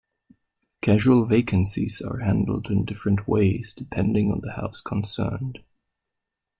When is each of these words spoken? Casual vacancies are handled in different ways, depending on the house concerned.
Casual 0.81 1.27
vacancies 1.27 2.01
are 2.01 2.21
handled 2.21 2.71
in 2.71 2.85
different 2.85 3.27
ways, 3.27 3.71
depending 3.71 4.31
on 4.31 4.39
the 4.41 4.53
house 4.53 4.81
concerned. 4.81 5.59